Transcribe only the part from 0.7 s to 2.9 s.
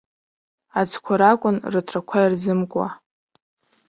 Аӡқәа ракәын, рыҭрақәа ирзымкуа.